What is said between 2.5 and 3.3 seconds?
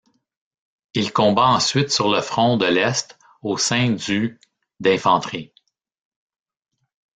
de l’Est,